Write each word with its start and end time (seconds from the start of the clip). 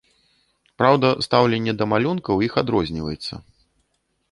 Праўда, 0.81 1.07
стаўленне 1.25 1.73
да 1.83 1.89
малюнка 1.93 2.27
ў 2.33 2.39
іх 2.51 2.59
адрозніваецца. 2.65 3.33